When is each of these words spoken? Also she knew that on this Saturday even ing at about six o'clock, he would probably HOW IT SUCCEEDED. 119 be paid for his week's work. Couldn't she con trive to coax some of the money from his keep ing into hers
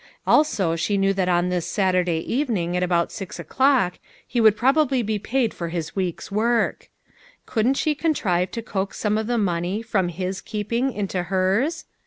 Also 0.25 0.75
she 0.75 0.97
knew 0.97 1.13
that 1.13 1.29
on 1.29 1.49
this 1.49 1.67
Saturday 1.67 2.25
even 2.25 2.57
ing 2.57 2.75
at 2.75 2.81
about 2.81 3.11
six 3.11 3.37
o'clock, 3.37 3.99
he 4.27 4.41
would 4.41 4.57
probably 4.57 5.01
HOW 5.01 5.03
IT 5.07 5.21
SUCCEEDED. 5.21 5.53
119 5.53 5.53
be 5.53 5.53
paid 5.53 5.53
for 5.53 5.69
his 5.69 5.95
week's 5.95 6.31
work. 6.31 6.89
Couldn't 7.45 7.75
she 7.75 7.93
con 7.93 8.15
trive 8.15 8.49
to 8.49 8.63
coax 8.63 8.97
some 8.97 9.15
of 9.19 9.27
the 9.27 9.37
money 9.37 9.83
from 9.83 10.07
his 10.09 10.41
keep 10.41 10.73
ing 10.73 10.91
into 10.91 11.21
hers 11.21 11.85